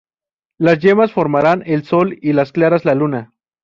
Las 0.57 0.79
yemas 0.79 1.13
formarán 1.13 1.61
el 1.67 1.85
sol 1.85 2.17
y 2.23 2.33
las 2.33 2.51
claras, 2.51 2.85
la 2.85 2.95
luna. 2.95 3.33